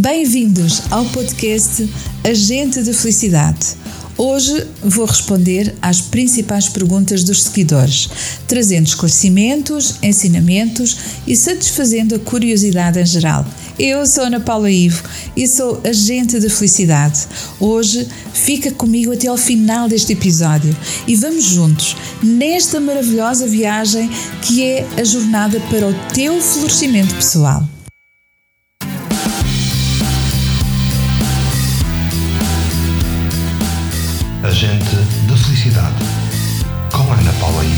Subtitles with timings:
[0.00, 1.90] Bem-vindos ao podcast
[2.22, 3.74] Agente de Felicidade.
[4.16, 8.08] Hoje vou responder às principais perguntas dos seguidores,
[8.46, 13.44] trazendo esclarecimentos, ensinamentos e satisfazendo a curiosidade em geral.
[13.76, 15.02] Eu sou Ana Paula Ivo
[15.36, 17.26] e sou agente de felicidade.
[17.58, 20.76] Hoje fica comigo até ao final deste episódio
[21.08, 24.08] e vamos juntos nesta maravilhosa viagem
[24.42, 27.68] que é a jornada para o teu florescimento pessoal.
[34.48, 34.96] Agente
[35.28, 36.02] da Felicidade,
[36.90, 37.68] com Ana Paula I.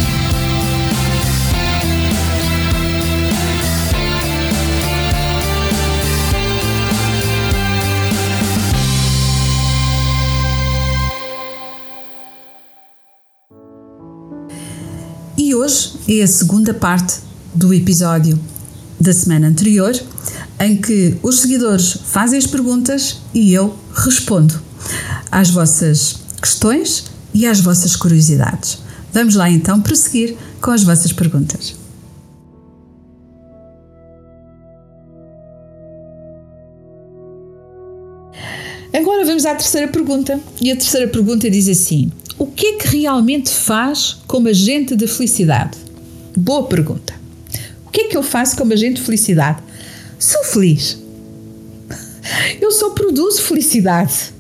[15.37, 17.19] E hoje é a segunda parte
[17.53, 18.39] do episódio
[19.01, 20.01] da semana anterior,
[20.61, 24.55] em que os seguidores fazem as perguntas e eu respondo
[25.33, 28.79] às vossas questões e às vossas curiosidades.
[29.13, 31.75] Vamos lá então prosseguir com as vossas perguntas.
[38.93, 40.41] Agora vamos à terceira pergunta.
[40.61, 45.07] E a terceira pergunta diz assim: O que é que realmente faz como agente de
[45.07, 45.79] felicidade?
[46.37, 47.15] Boa pergunta.
[47.87, 49.63] O que é que eu faço como agente de felicidade?
[50.19, 50.99] Sou feliz.
[52.61, 54.33] Eu só produzo felicidade.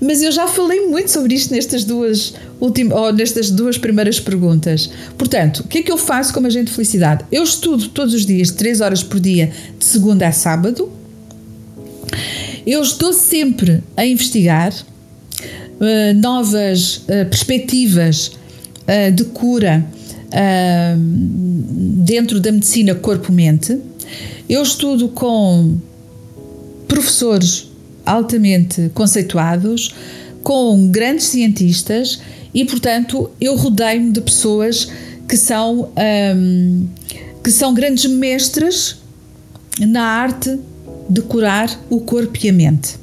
[0.00, 4.90] Mas eu já falei muito sobre isto nestas duas últimas, ou nestas duas primeiras perguntas.
[5.16, 7.24] Portanto, o que é que eu faço como agente de felicidade?
[7.30, 10.90] Eu estudo todos os dias, 3 horas por dia, de segunda a sábado.
[12.66, 18.32] Eu estou sempre a investigar uh, novas uh, perspectivas
[18.82, 19.84] uh, de cura
[22.04, 23.78] dentro da medicina corpo-mente.
[24.46, 25.78] Eu estudo com
[26.86, 27.67] professores
[28.08, 29.94] altamente conceituados,
[30.42, 32.20] com grandes cientistas
[32.54, 34.88] e, portanto, eu rodei-me de pessoas
[35.28, 35.90] que são,
[36.36, 36.86] um,
[37.44, 38.96] que são grandes mestres
[39.78, 40.58] na arte
[41.08, 42.96] de curar o corpo e a mente.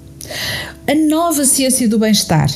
[0.87, 2.49] A nova ciência do bem-estar,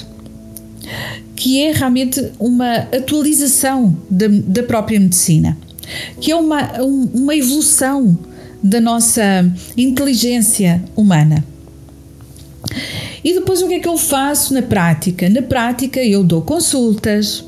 [1.35, 5.57] que é realmente uma atualização da, da própria medicina,
[6.19, 8.17] que é uma, uma evolução
[8.61, 9.21] da nossa
[9.77, 11.43] inteligência humana.
[13.23, 15.29] E depois o que é que eu faço na prática?
[15.29, 17.43] Na prática eu dou consultas,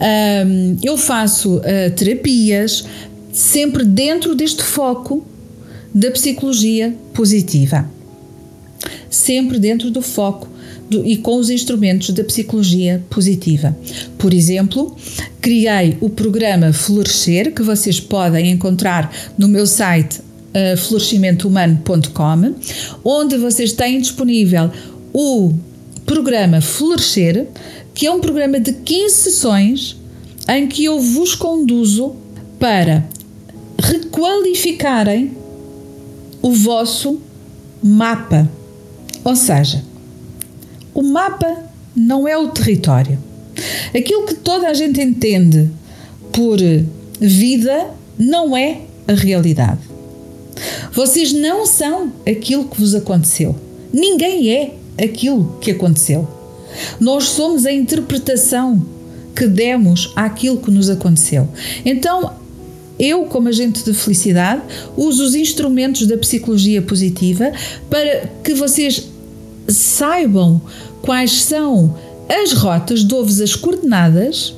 [0.00, 2.84] um, eu faço uh, terapias,
[3.32, 5.26] sempre dentro deste foco
[5.94, 7.88] da psicologia positiva.
[9.10, 10.48] Sempre dentro do foco
[10.88, 13.76] do, e com os instrumentos da psicologia positiva.
[14.16, 14.96] Por exemplo,
[15.40, 22.54] criei o programa Florescer, que vocês podem encontrar no meu site uh, florescimentohumano.com,
[23.04, 24.70] onde vocês têm disponível
[25.12, 25.52] o
[26.06, 27.46] programa Florescer,
[27.94, 29.96] que é um programa de 15 sessões
[30.48, 32.16] em que eu vos conduzo
[32.58, 33.04] para
[33.78, 35.36] requalificarem
[36.40, 37.20] o vosso
[37.82, 38.48] mapa.
[39.24, 39.84] Ou seja,
[40.94, 41.64] o mapa
[41.94, 43.18] não é o território.
[43.94, 45.68] Aquilo que toda a gente entende
[46.32, 46.58] por
[47.20, 49.80] vida não é a realidade.
[50.92, 53.54] Vocês não são aquilo que vos aconteceu.
[53.92, 56.26] Ninguém é aquilo que aconteceu.
[57.00, 58.84] Nós somos a interpretação
[59.34, 61.48] que demos àquilo que nos aconteceu.
[61.84, 62.32] Então,
[62.98, 64.62] eu, como agente de felicidade,
[64.96, 67.52] uso os instrumentos da psicologia positiva
[67.88, 69.08] para que vocês
[69.68, 70.60] saibam
[71.00, 71.96] quais são
[72.28, 74.54] as rotas, dou-vos as coordenadas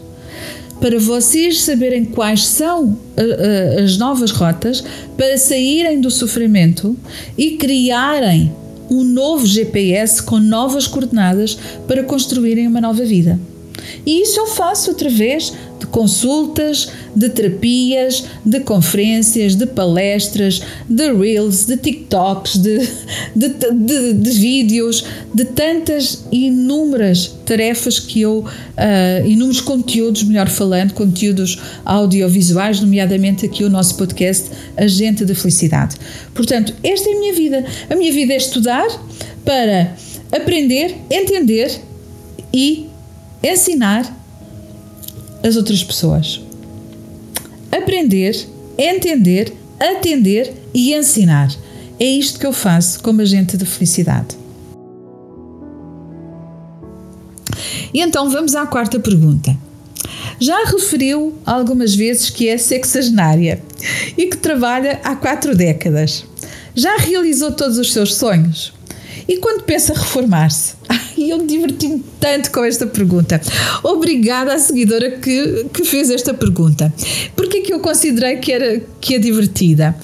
[0.81, 4.83] para vocês saberem quais são uh, uh, as novas rotas
[5.17, 6.97] para saírem do sofrimento
[7.37, 8.51] e criarem
[8.91, 11.57] um novo GPS com novas coordenadas
[11.87, 13.39] para construírem uma nova vida.
[14.05, 15.53] E isso eu faço através
[15.91, 22.79] consultas, de terapias, de conferências, de palestras, de reels, de TikToks, de,
[23.35, 25.05] de, de, de vídeos,
[25.35, 33.65] de tantas inúmeras tarefas que eu, uh, inúmeros conteúdos, melhor falando, conteúdos audiovisuais, nomeadamente aqui
[33.65, 35.97] o nosso podcast Agente da Felicidade.
[36.35, 37.65] Portanto, esta é a minha vida.
[37.89, 38.87] A minha vida é estudar
[39.45, 39.97] para
[40.33, 41.81] aprender, entender
[42.53, 42.89] e
[43.43, 44.20] ensinar
[45.43, 46.41] as outras pessoas.
[47.71, 48.47] Aprender,
[48.77, 51.55] entender, atender e ensinar.
[51.99, 54.39] É isto que eu faço como agente de felicidade.
[57.93, 59.57] E então vamos à quarta pergunta.
[60.39, 63.63] Já referiu algumas vezes que é sexagenária
[64.17, 66.25] e que trabalha há quatro décadas.
[66.75, 68.73] já realizou todos os seus sonhos?
[69.31, 70.75] E quando pensa reformar-se?
[71.17, 73.39] E eu diverti-me tanto com esta pergunta.
[73.83, 76.91] Obrigada à seguidora que, que fez esta pergunta.
[77.37, 79.95] Porquê que eu considerei que era que é divertida?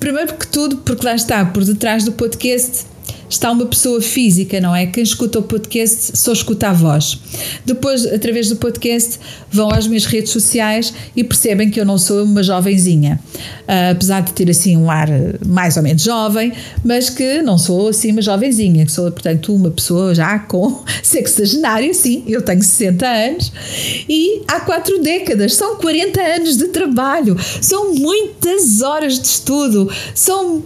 [0.00, 2.86] Primeiro que tudo, porque lá está, por detrás do podcast
[3.28, 4.86] está uma pessoa física, não é?
[4.86, 7.18] Quem escuta o podcast só escuta a voz.
[7.64, 9.18] Depois, através do podcast,
[9.50, 13.20] vão às minhas redes sociais e percebem que eu não sou uma jovenzinha.
[13.62, 15.08] Uh, apesar de ter assim um ar
[15.46, 16.52] mais ou menos jovem,
[16.84, 21.94] mas que não sou assim uma jovenzinha, que sou, portanto, uma pessoa já com sexagenário,
[21.94, 23.52] sim, eu tenho 60 anos
[24.08, 30.62] e há quatro décadas, são 40 anos de trabalho, são muitas horas de estudo, são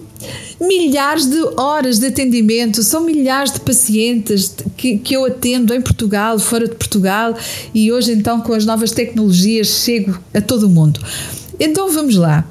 [0.60, 6.38] milhares de horas de atendimento, são milhares de pacientes que, que eu atendo em Portugal,
[6.38, 7.36] fora de Portugal
[7.74, 11.00] e hoje então com as novas tecnologias chego a todo o mundo.
[11.58, 12.46] Então vamos lá.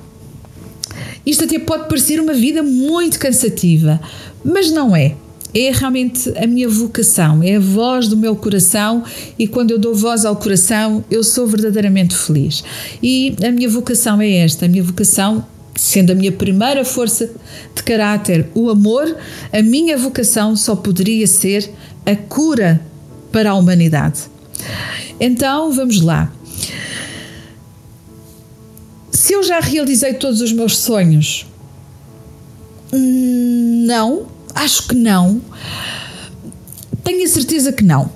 [1.25, 3.99] Isto até pode parecer uma vida muito cansativa,
[4.43, 5.15] mas não é.
[5.53, 9.03] É realmente a minha vocação, é a voz do meu coração
[9.39, 12.63] e quando eu dou voz ao coração eu sou verdadeiramente feliz.
[13.01, 15.45] E a minha vocação é esta: a minha vocação
[15.77, 17.29] Sendo a minha primeira força
[17.75, 19.15] de caráter o amor,
[19.53, 21.71] a minha vocação só poderia ser
[22.03, 22.81] a cura
[23.31, 24.21] para a humanidade.
[25.19, 26.33] Então vamos lá.
[29.11, 31.45] Se eu já realizei todos os meus sonhos?
[32.91, 35.41] Não, acho que não.
[37.03, 38.11] Tenho a certeza que não.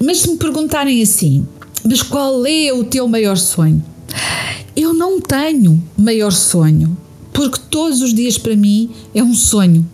[0.00, 1.46] Mas se me perguntarem assim,
[1.84, 3.82] mas qual é o teu maior sonho?
[4.80, 6.96] Eu não tenho maior sonho,
[7.32, 9.84] porque todos os dias para mim é um sonho.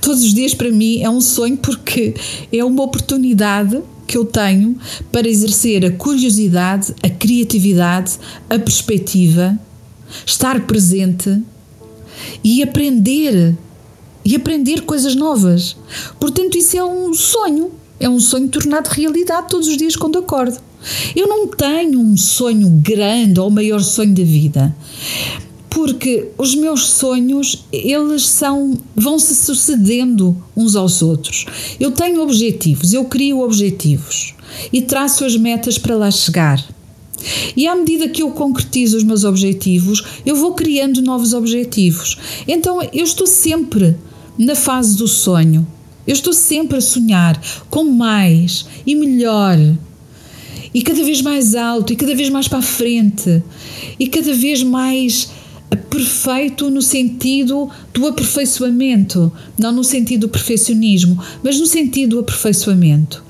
[0.00, 2.14] Todos os dias para mim é um sonho porque
[2.52, 4.78] é uma oportunidade que eu tenho
[5.10, 9.58] para exercer a curiosidade, a criatividade, a perspectiva,
[10.24, 11.42] estar presente
[12.44, 13.56] e aprender
[14.24, 15.76] e aprender coisas novas.
[16.20, 20.67] Portanto, isso é um sonho, é um sonho tornado realidade todos os dias quando acordo.
[21.14, 24.74] Eu não tenho um sonho grande ou o maior sonho da vida.
[25.70, 31.44] Porque os meus sonhos, eles são vão se sucedendo uns aos outros.
[31.78, 34.34] Eu tenho objetivos, eu crio objetivos
[34.72, 36.64] e traço as metas para lá chegar.
[37.56, 42.16] E à medida que eu concretizo os meus objetivos, eu vou criando novos objetivos.
[42.46, 43.96] Então eu estou sempre
[44.38, 45.66] na fase do sonho.
[46.06, 49.58] Eu estou sempre a sonhar com mais e melhor
[50.78, 53.42] e cada vez mais alto, e cada vez mais para a frente,
[53.98, 55.28] e cada vez mais
[55.90, 63.24] perfeito no sentido do aperfeiçoamento, não no sentido do perfeccionismo, mas no sentido do aperfeiçoamento.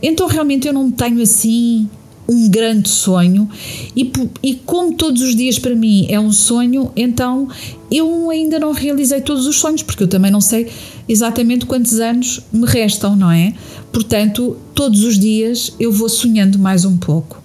[0.00, 1.88] Então, realmente, eu não tenho assim
[2.28, 3.50] um grande sonho,
[3.96, 7.48] e, e como todos os dias para mim é um sonho, então
[7.90, 10.68] eu ainda não realizei todos os sonhos, porque eu também não sei
[11.10, 13.52] exatamente quantos anos me restam, não é?
[13.92, 17.42] Portanto, todos os dias eu vou sonhando mais um pouco.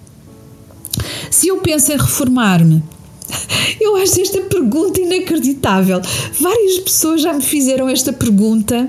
[1.32, 2.84] Se eu penso em reformar-me,
[3.82, 6.00] eu acho esta pergunta inacreditável.
[6.40, 8.88] Várias pessoas já me fizeram esta pergunta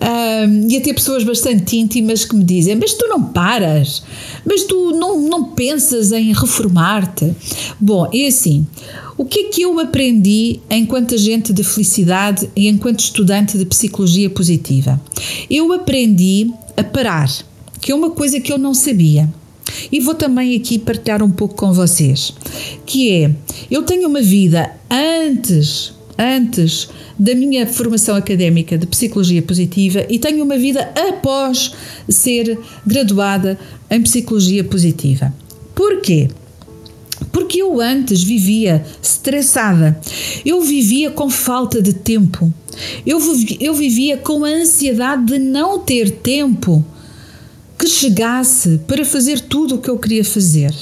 [0.00, 4.04] um, e até pessoas bastante íntimas que me dizem: Mas tu não paras,
[4.44, 7.34] mas tu não, não pensas em reformar-te.
[7.80, 8.64] Bom, é assim:
[9.18, 14.28] o que é que eu aprendi enquanto agente de felicidade e enquanto estudante de psicologia
[14.28, 15.00] positiva?
[15.50, 17.30] Eu aprendi a parar,
[17.80, 19.28] que é uma coisa que eu não sabia.
[19.90, 22.32] E vou também aqui partilhar um pouco com vocês,
[22.84, 23.30] que é,
[23.70, 30.44] eu tenho uma vida antes, antes da minha formação académica de psicologia positiva e tenho
[30.44, 31.72] uma vida após
[32.08, 33.58] ser graduada
[33.90, 35.34] em psicologia positiva.
[35.74, 36.28] Porquê?
[37.36, 40.00] Porque eu antes vivia estressada,
[40.42, 42.50] eu vivia com falta de tempo,
[43.04, 43.20] eu,
[43.60, 46.82] eu vivia com a ansiedade de não ter tempo
[47.78, 50.74] que chegasse para fazer tudo o que eu queria fazer.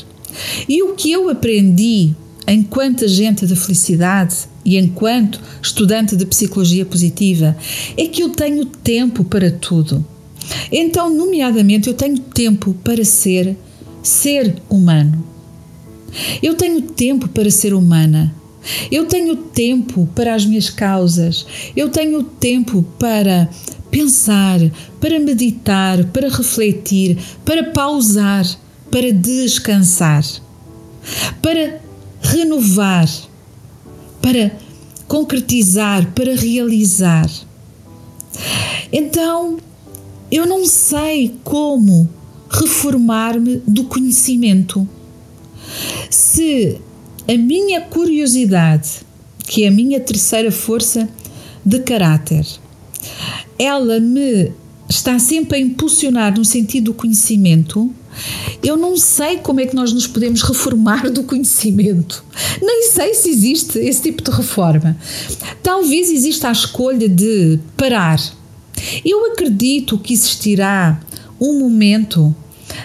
[0.68, 2.14] E o que eu aprendi
[2.46, 7.56] enquanto agente da felicidade e enquanto estudante de psicologia positiva
[7.96, 10.06] é que eu tenho tempo para tudo.
[10.70, 13.56] Então, nomeadamente, eu tenho tempo para ser
[14.04, 15.33] ser humano.
[16.42, 18.34] Eu tenho tempo para ser humana.
[18.90, 21.46] Eu tenho tempo para as minhas causas.
[21.76, 23.48] Eu tenho tempo para
[23.90, 24.58] pensar,
[25.00, 28.44] para meditar, para refletir, para pausar,
[28.90, 30.24] para descansar,
[31.42, 31.80] para
[32.20, 33.08] renovar,
[34.20, 34.56] para
[35.06, 37.30] concretizar, para realizar.
[38.92, 39.58] Então,
[40.30, 42.08] eu não sei como
[42.50, 44.88] reformar-me do conhecimento.
[46.10, 46.80] Se
[47.26, 49.04] a minha curiosidade
[49.46, 51.08] que é a minha terceira força
[51.64, 52.46] de caráter.
[53.58, 54.52] Ela me
[54.88, 57.92] está sempre a impulsionar no sentido do conhecimento.
[58.62, 62.24] Eu não sei como é que nós nos podemos reformar do conhecimento.
[62.62, 64.96] Nem sei se existe esse tipo de reforma.
[65.62, 68.20] Talvez exista a escolha de parar.
[69.04, 71.00] Eu acredito que existirá
[71.40, 72.34] um momento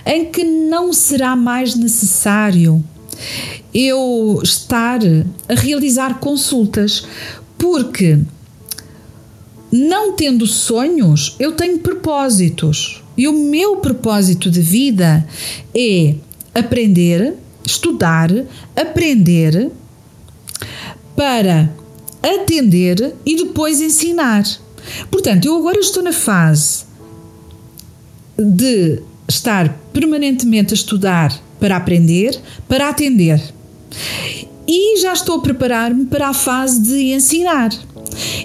[0.06, 2.84] em que não será mais necessário
[3.74, 5.00] eu estar
[5.48, 7.06] a realizar consultas,
[7.58, 8.20] porque
[9.72, 13.04] não tendo sonhos, eu tenho propósitos.
[13.18, 15.28] E o meu propósito de vida
[15.76, 16.16] é
[16.54, 18.30] aprender, estudar,
[18.76, 19.70] aprender
[21.16, 21.70] para
[22.24, 24.44] atender e depois ensinar.
[25.12, 26.86] Portanto, eu agora estou na fase
[28.38, 33.42] de estar permanentemente a estudar para aprender, para atender.
[34.68, 37.70] E já estou a preparar-me para a fase de ensinar.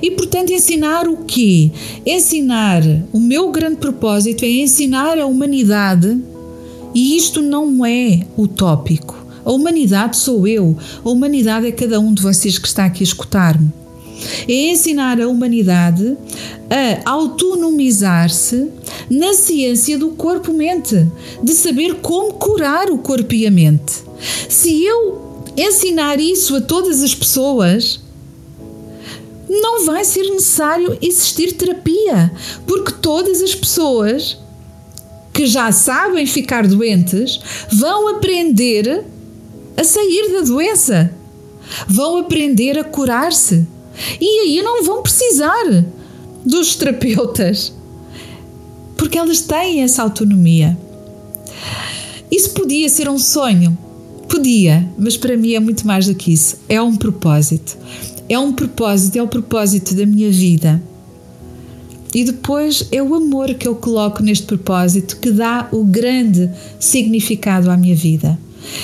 [0.01, 1.73] E portanto, ensinar o quê?
[2.05, 6.21] Ensinar, o meu grande propósito é ensinar a humanidade,
[6.95, 9.25] e isto não é utópico.
[9.45, 13.05] A humanidade sou eu, a humanidade é cada um de vocês que está aqui a
[13.05, 13.71] escutar-me
[14.49, 16.17] é ensinar a humanidade
[16.71, 18.71] a autonomizar-se
[19.11, 21.07] na ciência do corpo-mente,
[21.43, 24.05] de saber como curar o corpo e a mente.
[24.49, 28.01] Se eu ensinar isso a todas as pessoas,
[29.49, 32.33] não vai ser necessário existir terapia,
[32.67, 34.39] porque todas as pessoas
[35.33, 37.41] que já sabem ficar doentes
[37.73, 39.05] vão aprender
[39.77, 41.13] a sair da doença,
[41.89, 43.67] vão aprender a curar-se.
[44.21, 45.85] E aí não vão precisar
[46.45, 47.73] dos terapeutas,
[49.05, 50.79] porque elas têm essa autonomia.
[52.31, 53.77] Isso podia ser um sonho,
[54.31, 56.57] podia, mas para mim é muito mais do que isso.
[56.71, 57.77] É um propósito.
[58.31, 60.83] É um propósito, é o propósito da minha vida.
[62.15, 67.71] E depois é o amor que eu coloco neste propósito que dá o grande significado
[67.71, 68.39] à minha vida.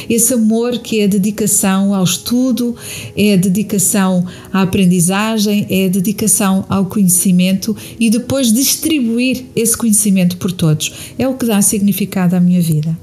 [0.09, 2.75] Esse amor que é dedicação ao estudo,
[3.17, 10.93] é dedicação à aprendizagem, é dedicação ao conhecimento e depois distribuir esse conhecimento por todos.
[11.19, 12.97] É o que dá significado à minha vida.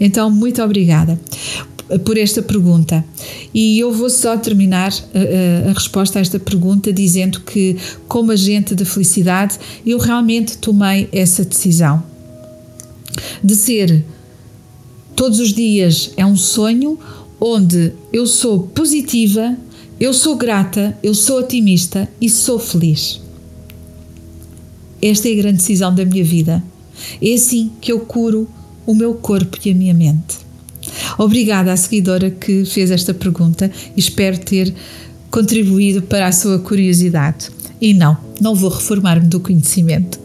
[0.00, 1.18] Então, muito obrigada
[1.98, 3.04] por esta pergunta.
[3.52, 7.76] E eu vou só terminar a, eh, eh, a, resposta a esta pergunta dizendo que,
[8.06, 12.02] como agente da felicidade, eu realmente tomei essa decisão
[13.42, 14.04] de ser
[15.20, 16.98] todos os dias é um sonho
[17.38, 19.54] onde eu sou positiva,
[20.00, 23.20] eu sou grata, eu sou otimista e sou feliz.
[25.02, 26.64] Esta é a grande decisão da minha vida.
[27.20, 28.48] É assim que eu curo
[28.86, 30.38] o meu corpo e a minha mente.
[31.18, 34.74] Obrigada à seguidora que fez esta pergunta e espero ter
[35.30, 37.50] contribuído para a sua curiosidade.
[37.78, 40.18] E não, não vou reformar-me do conhecimento.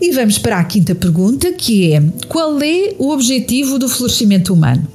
[0.00, 4.86] E vamos para a quinta pergunta, que é: qual é o objetivo do florescimento humano?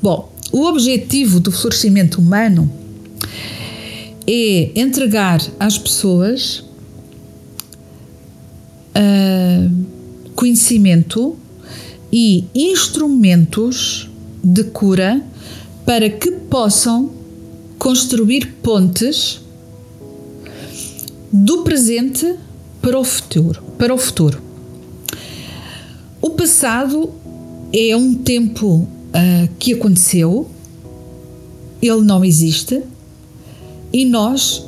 [0.00, 2.70] Bom, o objetivo do florescimento humano
[4.26, 6.64] é entregar às pessoas
[8.94, 9.84] uh,
[10.36, 11.36] conhecimento
[12.12, 14.08] e instrumentos
[14.42, 15.20] de cura
[15.84, 17.10] para que possam
[17.78, 19.40] construir pontes
[21.36, 22.36] do presente
[22.80, 24.40] para o futuro, para o futuro.
[26.22, 27.10] O passado
[27.72, 28.88] é um tempo uh,
[29.58, 30.48] que aconteceu,
[31.82, 32.80] ele não existe
[33.92, 34.64] e nós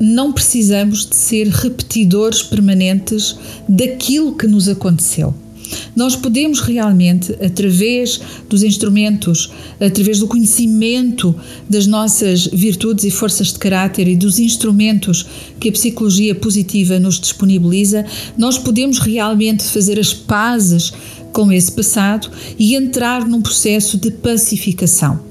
[0.00, 3.36] não precisamos de ser repetidores permanentes
[3.68, 5.32] daquilo que nos aconteceu.
[5.94, 11.34] Nós podemos realmente, através dos instrumentos, através do conhecimento
[11.68, 15.26] das nossas virtudes e forças de caráter e dos instrumentos
[15.60, 18.04] que a psicologia positiva nos disponibiliza,
[18.36, 20.92] nós podemos realmente fazer as pazes
[21.32, 25.27] com esse passado e entrar num processo de pacificação.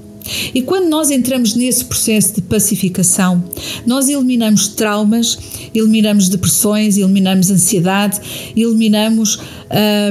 [0.53, 3.43] E quando nós entramos nesse processo de pacificação,
[3.85, 5.37] nós eliminamos traumas,
[5.73, 8.19] eliminamos depressões, eliminamos ansiedade,
[8.55, 9.39] eliminamos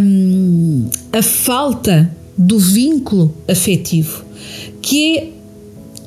[0.03, 4.25] hum, a falta do vínculo afetivo,
[4.83, 5.36] que é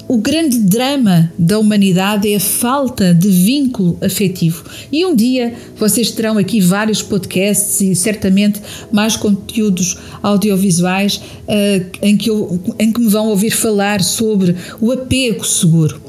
[0.10, 4.64] o grande drama da humanidade é a falta de vínculo afetivo.
[4.92, 8.60] E um dia vocês terão aqui vários podcasts e certamente
[8.92, 14.92] mais conteúdos audiovisuais uh, em, que eu, em que me vão ouvir falar sobre o
[14.92, 16.02] apego seguro.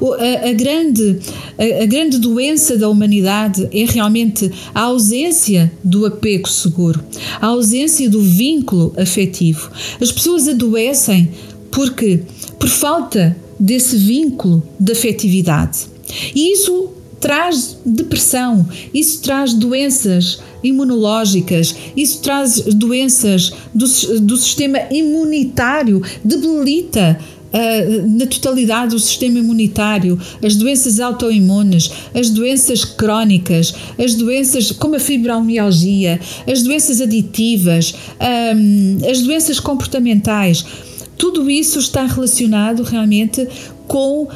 [0.00, 1.18] O, a, a, grande,
[1.58, 7.02] a, a grande doença da humanidade é realmente a ausência do apego seguro,
[7.40, 9.68] a ausência do vínculo afetivo.
[10.00, 11.28] As pessoas adoecem
[11.70, 12.22] Porque
[12.58, 15.86] por falta desse vínculo de afetividade.
[16.34, 23.86] E isso traz depressão, isso traz doenças imunológicas, isso traz doenças do,
[24.20, 32.84] do sistema imunitário, debilita Uh, na totalidade o sistema imunitário, as doenças autoimunes, as doenças
[32.84, 40.62] crónicas, as doenças como a fibromialgia, as doenças aditivas, um, as doenças comportamentais.
[41.18, 43.46] Tudo isso está relacionado realmente
[43.86, 44.28] com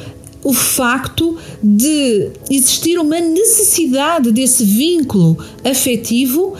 [0.43, 6.55] o facto de existir uma necessidade desse vínculo afetivo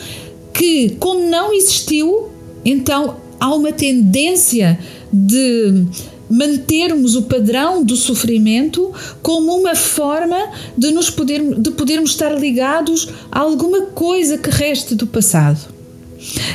[0.54, 2.30] que, como não existiu,
[2.64, 4.80] então há uma tendência
[5.12, 5.86] de
[6.30, 10.38] mantermos o padrão do sofrimento como uma forma
[10.78, 15.73] de nos poder, de podermos estar ligados a alguma coisa que reste do passado.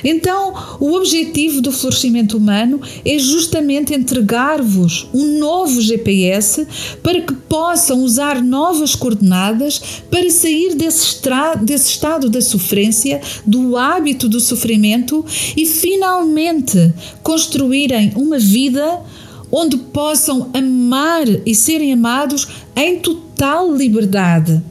[0.03, 6.67] Então, o objetivo do florescimento humano é justamente entregar-vos um novo GPS
[7.03, 11.21] para que possam usar novas coordenadas para sair desse,
[11.63, 15.25] desse estado da sofrência, do hábito do sofrimento
[15.57, 19.01] e finalmente construírem uma vida
[19.51, 22.47] onde possam amar e serem amados
[22.77, 24.63] em total liberdade.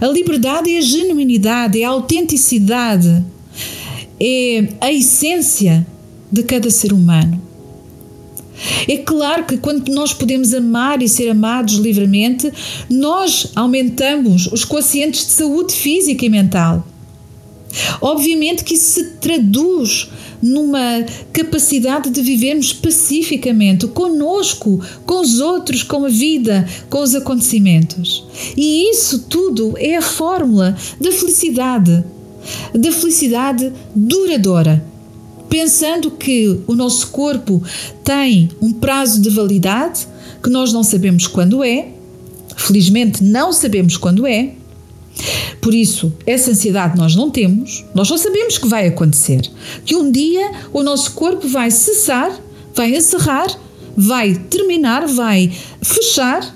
[0.00, 3.24] A liberdade é a genuinidade, é a autenticidade,
[4.20, 5.86] é a essência
[6.30, 7.40] de cada ser humano.
[8.88, 12.52] É claro que quando nós podemos amar e ser amados livremente,
[12.90, 16.84] nós aumentamos os quocientes de saúde física e mental.
[18.00, 20.08] Obviamente que isso se traduz
[20.42, 28.24] numa capacidade de vivermos pacificamente conosco, com os outros, com a vida, com os acontecimentos.
[28.56, 32.04] E isso tudo é a fórmula da felicidade,
[32.74, 34.84] da felicidade duradoura.
[35.48, 37.62] Pensando que o nosso corpo
[38.04, 40.06] tem um prazo de validade
[40.42, 41.88] que nós não sabemos quando é,
[42.54, 44.52] felizmente não sabemos quando é,
[45.60, 49.42] por isso, essa ansiedade nós não temos, nós só sabemos que vai acontecer.
[49.84, 52.38] Que um dia o nosso corpo vai cessar,
[52.74, 53.48] vai encerrar,
[53.96, 56.54] vai terminar, vai fechar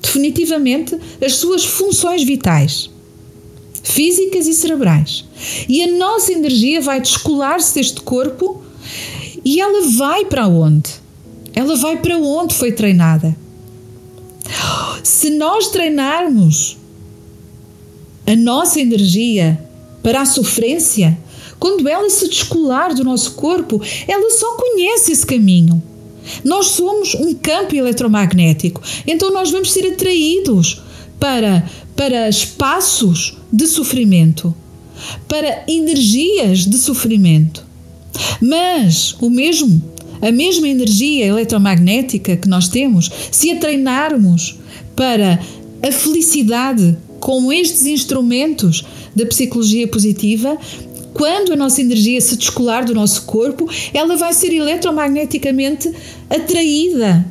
[0.00, 2.90] definitivamente as suas funções vitais,
[3.82, 5.24] físicas e cerebrais.
[5.68, 8.62] E a nossa energia vai descolar-se deste corpo
[9.44, 10.90] e ela vai para onde?
[11.54, 13.36] Ela vai para onde foi treinada.
[15.02, 16.76] Se nós treinarmos
[18.26, 19.58] a nossa energia
[20.02, 21.16] para a sofrência,
[21.58, 25.82] quando ela se descolar do nosso corpo, ela só conhece esse caminho.
[26.44, 30.82] Nós somos um campo eletromagnético, então nós vamos ser atraídos
[31.20, 34.54] para, para espaços de sofrimento,
[35.28, 37.64] para energias de sofrimento.
[38.40, 39.82] Mas o mesmo,
[40.20, 44.58] a mesma energia eletromagnética que nós temos, se a treinarmos
[44.96, 45.38] para
[45.82, 50.56] a felicidade com estes instrumentos da psicologia positiva,
[51.12, 55.90] quando a nossa energia se descolar do nosso corpo, ela vai ser eletromagneticamente
[56.30, 57.26] atraída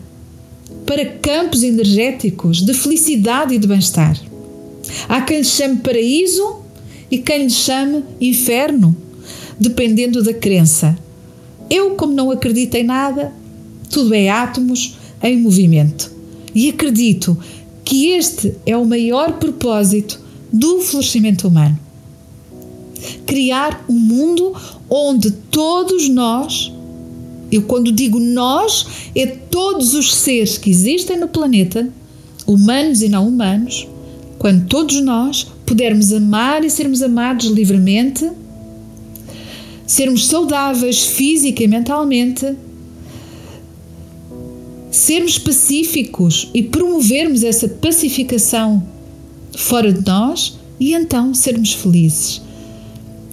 [0.86, 4.20] para campos energéticos de felicidade e de bem-estar.
[5.08, 6.58] Há quem lhe chame paraíso
[7.10, 8.94] e quem lhe chame inferno,
[9.58, 10.94] dependendo da crença.
[11.70, 13.32] Eu, como não acredito em nada,
[13.90, 16.14] tudo é átomos em movimento.
[16.54, 17.38] E acredito
[17.86, 20.20] que este é o maior propósito
[20.52, 21.80] do florescimento humano.
[23.26, 24.54] Criar um mundo
[24.90, 26.74] onde todos nós,
[27.52, 31.88] eu quando digo nós, é todos os seres que existem no planeta,
[32.48, 33.88] humanos e não humanos,
[34.40, 38.30] quando todos nós pudermos amar e sermos amados livremente,
[39.86, 42.56] sermos saudáveis física e mentalmente,
[44.96, 48.86] sermos pacíficos e promovermos essa pacificação
[49.56, 52.42] fora de nós e então sermos felizes.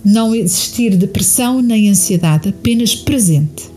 [0.05, 3.71] Não existir depressão nem ansiedade, apenas presente.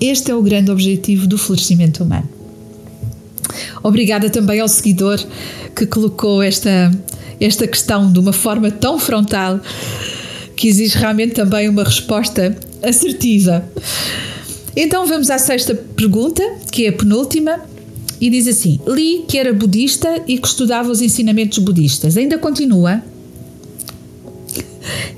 [0.00, 2.28] Este é o grande objetivo do florescimento humano.
[3.82, 5.18] Obrigada também ao seguidor
[5.74, 6.92] que colocou esta,
[7.40, 9.58] esta questão de uma forma tão frontal
[10.54, 13.64] que exige realmente também uma resposta assertiva.
[14.80, 17.60] Então vamos à sexta pergunta, que é a penúltima,
[18.20, 22.16] e diz assim: Li que era budista e que estudava os ensinamentos budistas.
[22.16, 23.02] Ainda continua?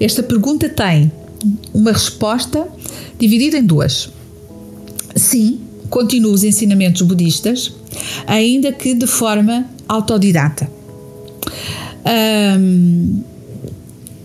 [0.01, 1.12] Esta pergunta tem
[1.75, 2.66] uma resposta
[3.18, 4.09] dividida em duas.
[5.14, 7.70] Sim, continuo os ensinamentos budistas,
[8.27, 10.70] ainda que de forma autodidata.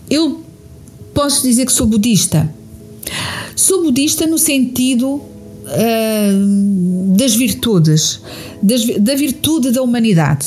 [0.08, 0.40] eu
[1.12, 2.50] posso dizer que sou budista
[3.54, 5.22] Sou budista no sentido uh,
[7.16, 8.20] das virtudes,
[8.62, 10.46] das, da virtude da humanidade.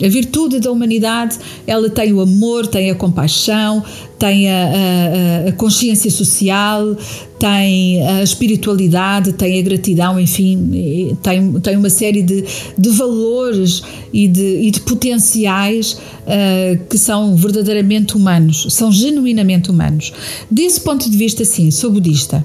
[0.00, 3.82] A virtude da humanidade, ela tem o amor, tem a compaixão,
[4.16, 6.96] tem a, a, a, consciência social,
[7.38, 12.44] tem a espiritualidade, tem a gratidão, enfim, tem, tem uma série de,
[12.76, 20.12] de valores e de, e de potenciais uh, que são verdadeiramente humanos, são genuinamente humanos.
[20.50, 22.44] Desse ponto de vista, sim, sou budista.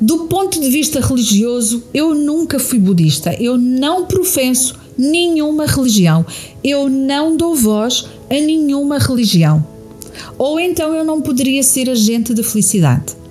[0.00, 6.24] Do ponto de vista religioso, eu nunca fui budista, eu não professo nenhuma religião.
[6.62, 9.64] Eu não dou voz a nenhuma religião.
[10.38, 13.23] Ou então eu não poderia ser agente da felicidade.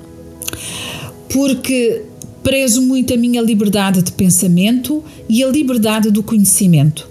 [1.33, 2.03] Porque
[2.43, 7.09] prezo muito a minha liberdade de pensamento e a liberdade do conhecimento.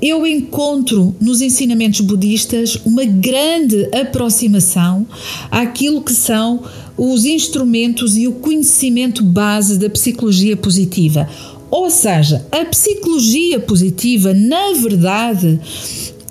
[0.00, 5.04] Eu encontro nos ensinamentos budistas uma grande aproximação
[5.50, 6.62] àquilo que são
[6.96, 11.28] os instrumentos e o conhecimento base da psicologia positiva,
[11.70, 15.58] ou seja, a psicologia positiva, na verdade,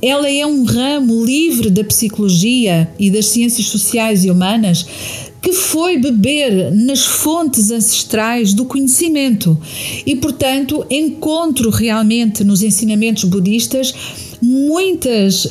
[0.02, 4.86] ela é um ramo livre da psicologia e das ciências sociais e humanas
[5.48, 9.58] que foi beber nas fontes ancestrais do conhecimento.
[10.06, 13.94] E, portanto, encontro realmente nos ensinamentos budistas
[14.42, 15.50] muitas, uh,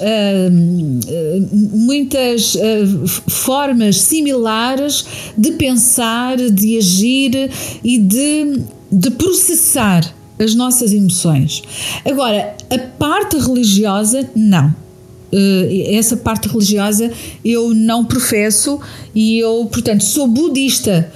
[1.50, 7.50] muitas uh, formas similares de pensar, de agir
[7.82, 11.62] e de de processar as nossas emoções.
[12.04, 14.85] Agora, a parte religiosa, não.
[15.32, 17.12] Uh, essa parte religiosa
[17.44, 18.78] eu não professo
[19.14, 21.12] e eu, portanto, sou budista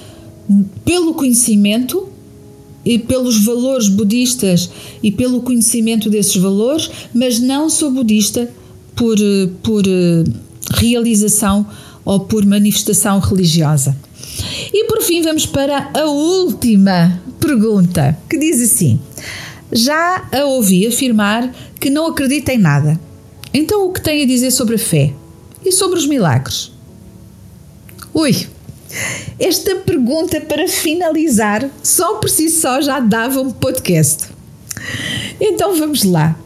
[0.84, 2.08] pelo conhecimento
[2.84, 4.70] e pelos valores budistas
[5.02, 8.50] e pelo conhecimento desses valores, mas não sou budista
[8.96, 9.16] por,
[9.62, 10.24] por uh,
[10.74, 11.66] realização
[12.04, 13.96] ou por manifestação religiosa.
[14.72, 19.00] E por fim, vamos para a última pergunta, que diz assim:
[19.72, 23.00] Já a ouvi afirmar que não acredita em nada.
[23.52, 25.12] Então, o que tem a dizer sobre a fé
[25.64, 26.72] e sobre os milagres?
[28.14, 28.46] Ui,
[29.38, 34.28] esta pergunta para finalizar, só por si só já dava um podcast.
[35.40, 36.36] Então vamos lá.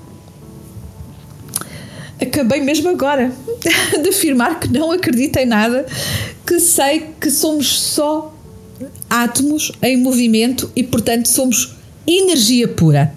[2.20, 3.32] Acabei mesmo agora
[4.02, 5.86] de afirmar que não acredito em nada,
[6.46, 8.34] que sei que somos só
[9.08, 11.74] átomos em movimento e, portanto, somos
[12.06, 13.14] energia pura.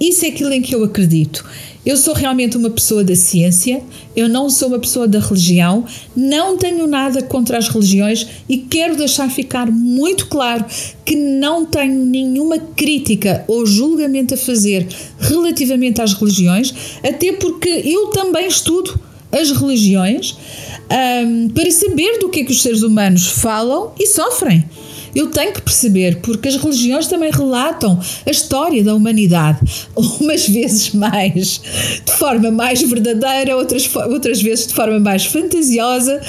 [0.00, 1.44] Isso é aquilo em que eu acredito.
[1.88, 3.82] Eu sou realmente uma pessoa da ciência,
[4.14, 8.94] eu não sou uma pessoa da religião, não tenho nada contra as religiões e quero
[8.94, 10.66] deixar ficar muito claro
[11.02, 14.86] que não tenho nenhuma crítica ou julgamento a fazer
[15.18, 19.00] relativamente às religiões, até porque eu também estudo
[19.32, 20.36] as religiões
[21.24, 24.62] um, para saber do que é que os seres humanos falam e sofrem.
[25.18, 29.58] Eu tenho que perceber, porque as religiões também relatam a história da humanidade,
[29.96, 31.60] umas vezes mais
[32.06, 36.20] de forma mais verdadeira, outras, outras vezes de forma mais fantasiosa,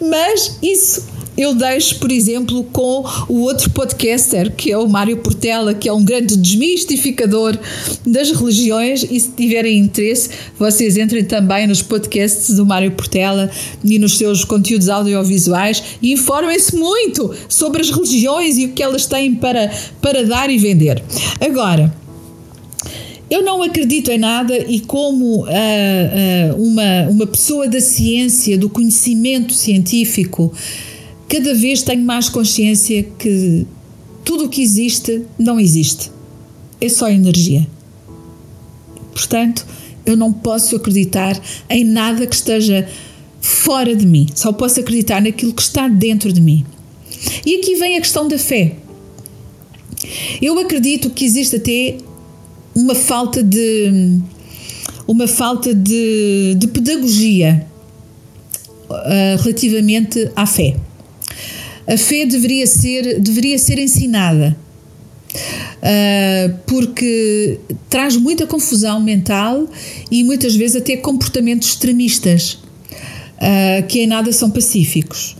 [0.00, 5.72] mas isso eu deixo, por exemplo, com o outro podcaster, que é o Mário Portela,
[5.72, 7.56] que é um grande desmistificador
[8.04, 9.06] das religiões.
[9.08, 13.48] E se tiverem interesse, vocês entrem também nos podcasts do Mário Portela
[13.84, 19.06] e nos seus conteúdos audiovisuais e informem-se muito sobre as religiões e o que elas
[19.06, 19.70] têm para,
[20.02, 21.00] para dar e vender.
[21.40, 21.94] Agora.
[23.30, 28.70] Eu não acredito em nada e como uh, uh, uma, uma pessoa da ciência, do
[28.70, 30.50] conhecimento científico,
[31.28, 33.66] cada vez tenho mais consciência que
[34.24, 36.10] tudo o que existe não existe.
[36.80, 37.66] É só energia.
[39.12, 39.66] Portanto,
[40.06, 42.88] eu não posso acreditar em nada que esteja
[43.40, 44.26] fora de mim.
[44.34, 46.64] Só posso acreditar naquilo que está dentro de mim.
[47.44, 48.76] E aqui vem a questão da fé.
[50.40, 51.98] Eu acredito que existe até
[52.74, 54.20] uma falta de
[55.06, 57.66] uma falta de, de pedagogia
[58.90, 60.76] uh, relativamente à fé.
[61.88, 64.54] A fé deveria ser, deveria ser ensinada.
[65.78, 69.68] Uh, porque traz muita confusão mental
[70.10, 72.58] e muitas vezes até comportamentos extremistas
[73.36, 75.36] uh, que em nada são pacíficos.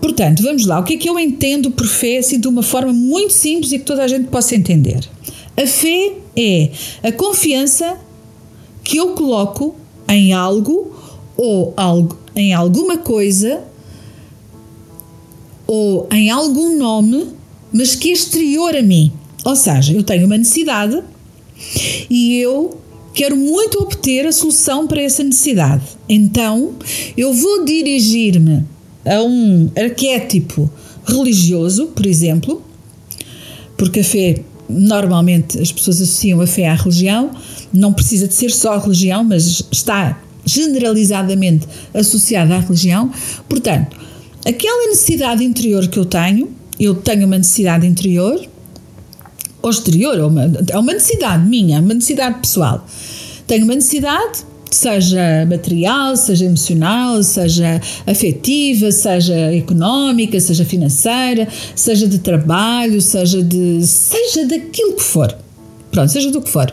[0.00, 0.78] Portanto, vamos lá.
[0.78, 3.78] O que é que eu entendo por fé assim, de uma forma muito simples e
[3.78, 5.00] que toda a gente possa entender?
[5.56, 6.70] A fé é
[7.02, 7.98] a confiança
[8.82, 9.76] que eu coloco
[10.08, 10.96] em algo
[11.36, 13.60] ou algo, em alguma coisa
[15.68, 17.26] ou em algum nome,
[17.70, 19.12] mas que é exterior a mim.
[19.44, 21.00] Ou seja, eu tenho uma necessidade
[22.08, 22.80] e eu
[23.12, 25.82] quero muito obter a solução para essa necessidade.
[26.08, 26.74] Então,
[27.16, 28.64] eu vou dirigir-me
[29.04, 30.70] a um arquétipo
[31.04, 32.62] religioso, por exemplo,
[33.76, 37.30] porque a fé, normalmente as pessoas associam a fé à religião,
[37.72, 43.10] não precisa de ser só religião, mas está generalizadamente associada à religião.
[43.48, 44.07] Portanto,
[44.46, 48.40] aquela necessidade interior que eu tenho, eu tenho uma necessidade interior,
[49.60, 52.86] ou exterior, é uma, é uma necessidade minha, uma necessidade pessoal.
[53.46, 62.18] Tenho uma necessidade, seja material, seja emocional, seja afetiva, seja económica, seja financeira, seja de
[62.18, 63.84] trabalho, seja de.
[63.86, 65.36] seja daquilo que for.
[65.90, 66.72] Pronto, seja do que for.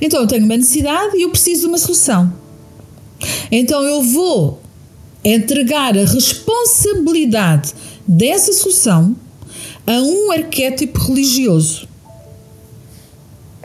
[0.00, 2.32] Então eu tenho uma necessidade e eu preciso de uma solução.
[3.50, 4.60] Então eu vou
[5.24, 7.72] entregar a responsabilidade
[8.06, 9.16] dessa solução
[9.86, 11.88] a um arquétipo religioso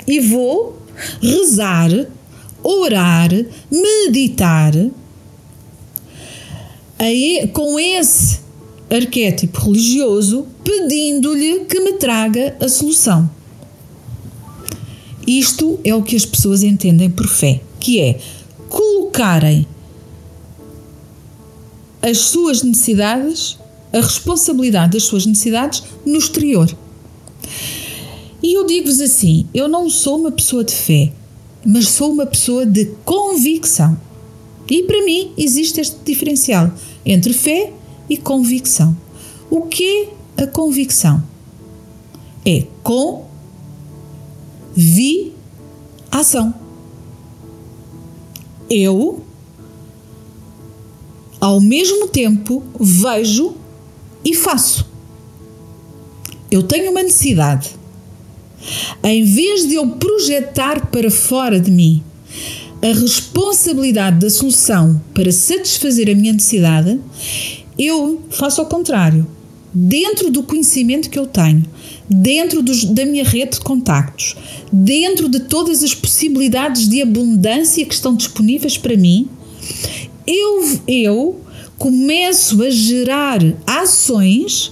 [0.07, 0.77] e vou
[1.21, 1.89] rezar,
[2.63, 3.29] orar,
[3.71, 4.73] meditar
[7.53, 8.39] com esse
[8.89, 13.29] arquétipo religioso, pedindo-lhe que me traga a solução.
[15.25, 18.19] Isto é o que as pessoas entendem por fé, que é
[18.67, 19.67] colocarem
[22.01, 23.57] as suas necessidades,
[23.91, 26.69] a responsabilidade das suas necessidades no exterior.
[28.41, 31.11] E eu digo-vos assim: eu não sou uma pessoa de fé,
[31.65, 33.97] mas sou uma pessoa de convicção.
[34.69, 36.71] E para mim existe este diferencial
[37.05, 37.73] entre fé
[38.09, 38.95] e convicção.
[39.49, 41.23] O que é a convicção?
[42.45, 43.25] É com
[44.75, 45.33] vi
[46.11, 46.53] ação.
[48.69, 49.23] Eu,
[51.39, 53.55] ao mesmo tempo, vejo
[54.23, 54.87] e faço.
[56.51, 57.79] Eu tenho uma necessidade
[59.03, 62.03] em vez de eu projetar para fora de mim
[62.81, 66.99] a responsabilidade da solução para satisfazer a minha necessidade,
[67.77, 69.27] eu faço ao contrário.
[69.71, 71.63] Dentro do conhecimento que eu tenho,
[72.09, 74.35] dentro dos, da minha rede de contactos,
[74.71, 79.29] dentro de todas as possibilidades de abundância que estão disponíveis para mim,
[80.25, 81.41] eu, eu
[81.77, 84.71] começo a gerar ações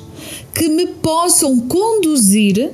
[0.53, 2.71] que me possam conduzir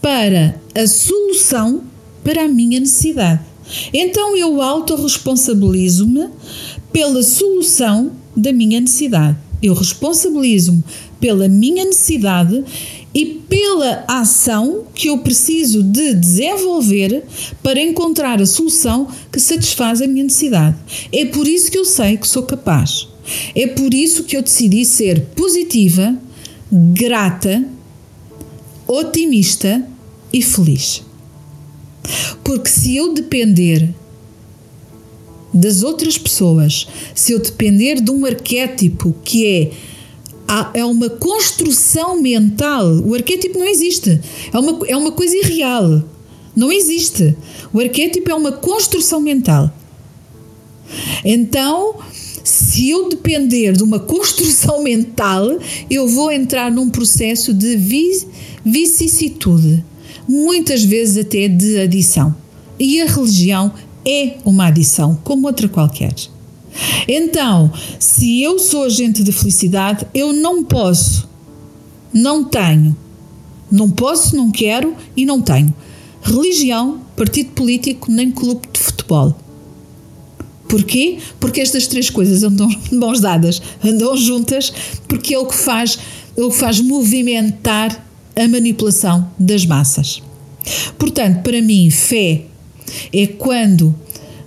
[0.00, 1.82] para a solução
[2.24, 3.40] para a minha necessidade.
[3.92, 6.28] Então eu autorresponsabilizo-me
[6.92, 9.36] pela solução da minha necessidade.
[9.62, 10.82] Eu responsabilizo-me
[11.20, 12.64] pela minha necessidade
[13.14, 17.22] e pela ação que eu preciso de desenvolver
[17.62, 20.76] para encontrar a solução que satisfaz a minha necessidade.
[21.12, 23.08] É por isso que eu sei que sou capaz.
[23.54, 26.16] É por isso que eu decidi ser positiva,
[26.72, 27.64] grata,
[28.86, 29.86] otimista
[30.32, 31.02] e feliz.
[32.42, 33.94] Porque se eu depender
[35.52, 39.70] das outras pessoas, se eu depender de um arquétipo que é
[40.74, 42.86] é uma construção mental.
[43.06, 44.20] O arquétipo não existe.
[44.52, 46.02] É uma, é uma coisa irreal.
[46.54, 47.34] Não existe.
[47.72, 49.72] O arquétipo é uma construção mental.
[51.24, 51.94] Então,
[52.44, 57.76] se eu depender de uma construção mental, eu vou entrar num processo de
[58.64, 59.82] vicissitude
[60.28, 62.34] muitas vezes até de adição.
[62.78, 63.72] E a religião
[64.04, 66.14] é uma adição, como outra qualquer.
[67.06, 71.28] Então, se eu sou agente de felicidade, eu não posso,
[72.12, 72.96] não tenho,
[73.70, 75.74] não posso, não quero e não tenho
[76.22, 79.36] religião, partido político nem clube de futebol.
[80.68, 81.18] Porquê?
[81.38, 84.72] Porque estas três coisas andam mãos dadas, andam juntas,
[85.08, 85.98] porque é o que faz,
[86.36, 90.22] é o que faz movimentar a manipulação das massas.
[90.96, 92.46] Portanto, para mim, fé
[93.12, 93.94] é quando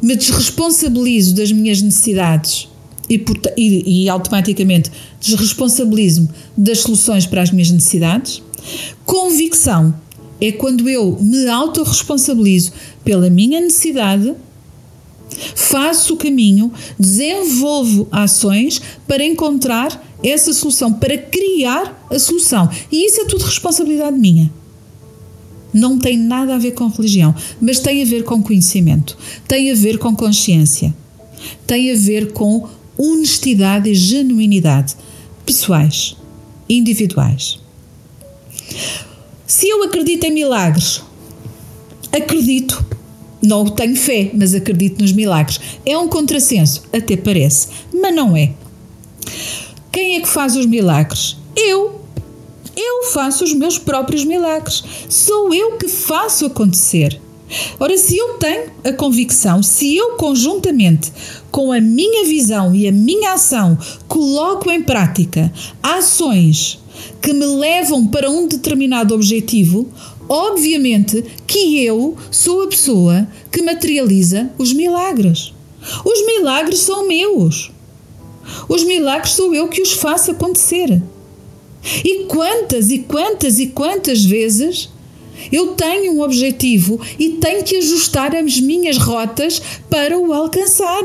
[0.02, 2.68] me desresponsabilizo das minhas necessidades
[3.10, 3.24] e,
[3.58, 8.42] e, e automaticamente desresponsabilizo-me das soluções para as minhas necessidades.
[9.06, 9.94] Convicção
[10.42, 14.34] é quando eu me autorresponsabilizo pela minha necessidade,
[15.56, 22.70] faço o caminho, desenvolvo ações para encontrar essa solução, para criar a solução.
[22.92, 24.52] E isso é tudo responsabilidade minha.
[25.76, 29.76] Não tem nada a ver com religião, mas tem a ver com conhecimento, tem a
[29.76, 30.96] ver com consciência,
[31.68, 32.66] tem a ver com
[32.98, 34.96] honestidade e genuinidade
[35.46, 36.16] pessoais,
[36.70, 37.60] individuais.
[39.46, 41.02] Se eu acredito em milagres,
[42.10, 42.86] acredito.
[43.44, 45.60] Não tenho fé, mas acredito nos milagres.
[45.86, 48.54] É um contrassenso, até parece, mas não é.
[49.92, 51.36] Quem é que faz os milagres?
[51.54, 52.05] Eu.
[52.76, 54.84] Eu faço os meus próprios milagres.
[55.10, 57.20] Sou eu que faço acontecer.
[57.80, 61.14] Ora, se eu tenho a convicção, se eu conjuntamente
[61.52, 66.80] com a minha visão e a minha ação coloco em prática ações
[67.22, 69.88] que me levam para um determinado objetivo,
[70.28, 75.54] obviamente que eu sou a pessoa que materializa os milagres.
[76.04, 77.72] Os milagres são meus.
[78.68, 81.02] Os milagres sou eu que os faço acontecer.
[82.04, 84.90] E quantas e quantas e quantas vezes
[85.52, 91.04] eu tenho um objetivo e tenho que ajustar as minhas rotas para o alcançar.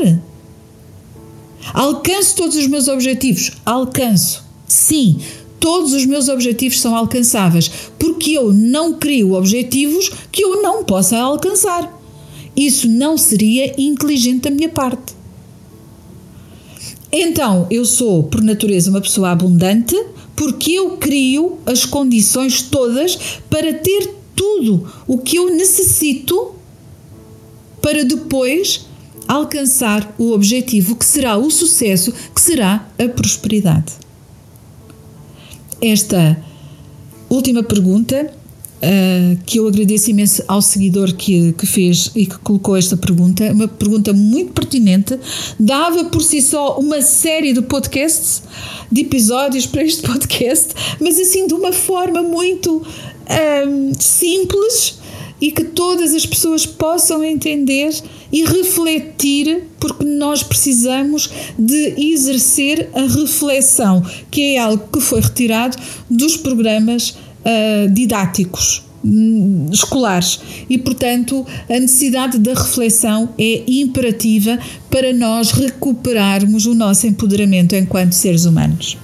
[1.74, 3.52] Alcanço todos os meus objetivos?
[3.64, 4.44] Alcanço.
[4.66, 5.18] Sim,
[5.58, 11.18] todos os meus objetivos são alcançáveis, porque eu não crio objetivos que eu não possa
[11.18, 11.98] alcançar.
[12.56, 15.14] Isso não seria inteligente da minha parte.
[17.12, 19.96] Então, eu sou, por natureza, uma pessoa abundante,
[20.40, 23.14] porque eu crio as condições todas
[23.50, 26.54] para ter tudo o que eu necessito
[27.82, 28.86] para depois
[29.28, 33.92] alcançar o objetivo que será o sucesso, que será a prosperidade.
[35.78, 36.42] Esta
[37.28, 38.32] última pergunta,
[38.82, 43.52] uh, que eu agradeço imenso ao seguidor que, que fez e que colocou esta pergunta,
[43.52, 45.18] uma pergunta muito pertinente,
[45.58, 48.42] dava por si só uma série de podcasts,
[48.90, 52.82] de episódios para este podcast, mas assim de uma forma muito
[53.66, 54.98] um, simples
[55.40, 57.94] e que todas as pessoas possam entender
[58.30, 65.78] e refletir, porque nós precisamos de exercer a reflexão, que é algo que foi retirado
[66.10, 74.58] dos programas uh, didáticos hum, escolares e, portanto, a necessidade da reflexão é imperativa
[74.90, 78.98] para nós recuperarmos o nosso empoderamento enquanto seres humanos.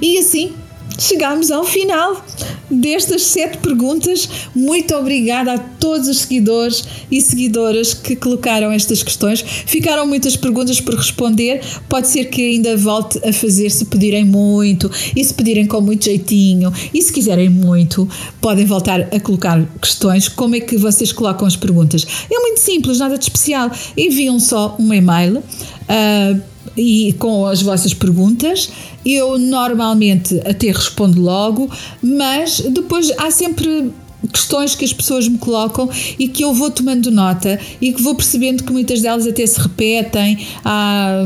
[0.00, 0.52] E assim
[0.98, 2.24] chegamos ao final
[2.70, 4.28] destas sete perguntas.
[4.54, 9.40] Muito obrigada a todos os seguidores e seguidoras que colocaram estas questões.
[9.40, 11.60] Ficaram muitas perguntas por responder.
[11.88, 16.04] Pode ser que ainda volte a fazer se pedirem muito e se pedirem com muito
[16.04, 16.72] jeitinho.
[16.92, 18.08] E se quiserem muito,
[18.40, 20.28] podem voltar a colocar questões.
[20.28, 22.06] Como é que vocês colocam as perguntas?
[22.30, 23.70] É muito simples, nada de especial.
[23.96, 25.38] Enviam só um e-mail.
[25.38, 26.40] Uh,
[26.80, 28.70] e com as vossas perguntas.
[29.04, 31.70] Eu normalmente até respondo logo,
[32.02, 33.92] mas depois há sempre
[34.32, 38.14] questões que as pessoas me colocam e que eu vou tomando nota e que vou
[38.14, 40.46] percebendo que muitas delas até se repetem.
[40.64, 41.22] Há,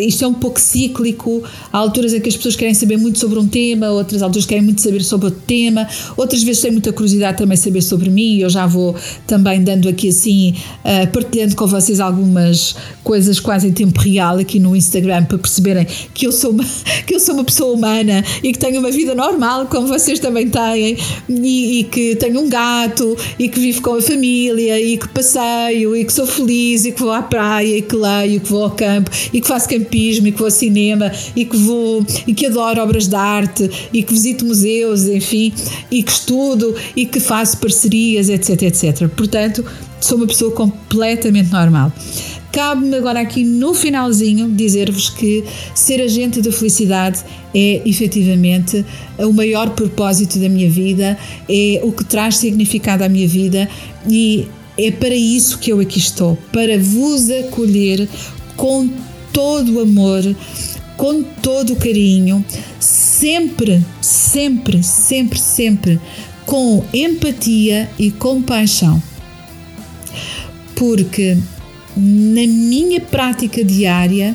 [0.00, 1.42] isto é um pouco cíclico.
[1.72, 4.64] Há alturas em que as pessoas querem saber muito sobre um tema, outras alturas querem
[4.64, 8.38] muito saber sobre outro tema, outras vezes têm muita curiosidade também saber sobre mim.
[8.38, 8.94] Eu já vou
[9.26, 12.74] também dando aqui assim, uh, partilhando com vocês algumas
[13.04, 16.64] coisas quase em tempo real aqui no Instagram para perceberem que eu sou uma,
[17.06, 20.48] que eu sou uma pessoa humana e que tenho uma vida normal, como vocês também
[20.48, 20.96] têm,
[21.28, 25.08] e, e que tenho tenho um gato e que vivo com a família e que
[25.08, 28.48] passeio e que sou feliz e que vou à praia e que leio e que
[28.48, 32.06] vou ao campo e que faço campismo e que vou ao cinema e que vou
[32.26, 35.52] e que adoro obras de arte e que visito museus, enfim,
[35.90, 39.08] e que estudo e que faço parcerias, etc, etc.
[39.08, 39.64] Portanto,
[40.00, 41.92] sou uma pessoa completamente normal.
[42.52, 47.20] Cabe-me agora aqui no finalzinho dizer-vos que ser agente da felicidade
[47.54, 48.84] é efetivamente
[49.18, 51.16] o maior propósito da minha vida,
[51.48, 53.68] é o que traz significado à minha vida
[54.08, 58.08] e é para isso que eu aqui estou para vos acolher
[58.56, 58.88] com
[59.32, 60.22] todo o amor,
[60.96, 62.44] com todo o carinho,
[62.80, 66.00] sempre, sempre, sempre, sempre
[66.44, 69.00] com empatia e compaixão.
[70.74, 71.36] Porque
[72.00, 74.34] na minha prática diária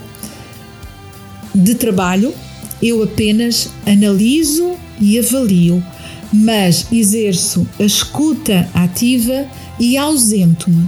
[1.54, 2.32] de trabalho,
[2.80, 5.84] eu apenas analiso e avalio,
[6.32, 9.47] mas exerço a escuta ativa
[9.80, 10.88] e ausento-me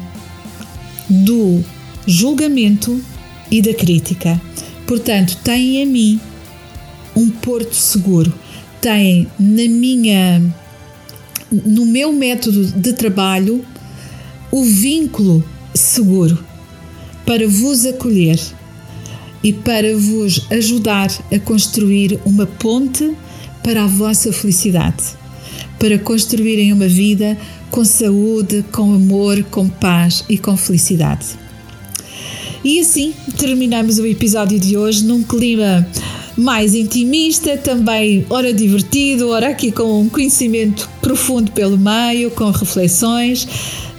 [1.10, 1.64] do
[2.06, 3.02] julgamento
[3.50, 4.40] e da crítica.
[4.86, 6.20] Portanto, tem em mim
[7.16, 8.32] um porto seguro,
[8.80, 10.44] tem na minha
[11.50, 13.66] no meu método de trabalho
[14.52, 16.46] o vínculo seguro
[17.28, 18.40] para vos acolher
[19.44, 23.12] e para vos ajudar a construir uma ponte
[23.62, 25.04] para a vossa felicidade,
[25.78, 27.38] para construírem uma vida
[27.70, 31.26] com saúde, com amor, com paz e com felicidade.
[32.64, 35.86] E assim terminamos o episódio de hoje num clima
[36.38, 43.48] mais intimista, também ora divertido, ora aqui com um conhecimento profundo pelo meio, com reflexões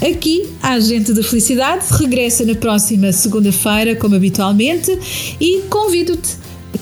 [0.00, 4.96] Aqui, a Agente da Felicidade regressa na próxima segunda-feira, como habitualmente,
[5.40, 6.36] e convido-te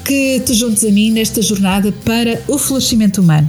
[0.04, 3.48] que te juntes a mim nesta jornada para o florescimento humano.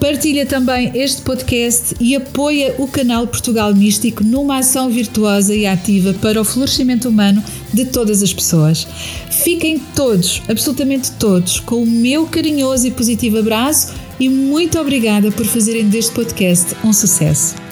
[0.00, 6.14] Partilha também este podcast e apoia o canal Portugal Místico numa ação virtuosa e ativa
[6.14, 7.42] para o florescimento humano
[7.72, 8.86] de todas as pessoas.
[9.30, 15.44] Fiquem todos, absolutamente todos, com o meu carinhoso e positivo abraço e muito obrigada por
[15.44, 17.67] fazerem deste podcast um sucesso.